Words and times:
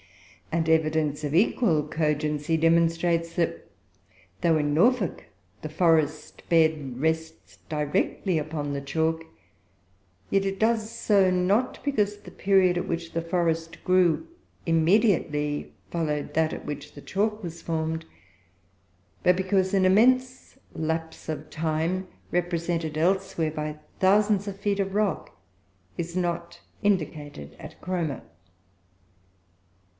And 0.51 0.67
evidence 0.67 1.23
of 1.23 1.33
equal 1.35 1.87
cogency 1.87 2.57
demonstrates 2.57 3.35
that, 3.35 3.69
though, 4.41 4.57
in 4.57 4.73
Norfolk, 4.73 5.25
the 5.61 5.69
forest 5.69 6.41
bed 6.49 6.99
rests 6.99 7.59
directly 7.69 8.37
upon 8.39 8.73
the 8.73 8.81
chalk, 8.81 9.23
yet 10.31 10.43
it 10.43 10.59
does 10.59 10.89
so, 10.89 11.29
not 11.29 11.79
because 11.85 12.17
the 12.17 12.31
period 12.31 12.77
at 12.79 12.87
which 12.87 13.13
the 13.13 13.21
forest 13.21 13.81
grew 13.85 14.27
immediately 14.65 15.71
followed 15.89 16.33
that 16.33 16.51
at 16.51 16.65
which 16.65 16.95
the 16.95 17.01
chalk 17.01 17.41
was 17.43 17.61
formed, 17.61 18.03
but 19.23 19.37
because 19.37 19.73
an 19.73 19.85
immense 19.85 20.57
lapse 20.73 21.29
of 21.29 21.49
time, 21.51 22.07
represented 22.31 22.97
elsewhere 22.97 23.51
by 23.51 23.77
thousands 23.99 24.47
of 24.47 24.59
feet 24.59 24.79
of 24.81 24.95
rock, 24.95 25.39
is 25.97 26.17
not 26.17 26.59
indicated 26.83 27.55
at 27.59 27.79
Cromer. 27.79 28.23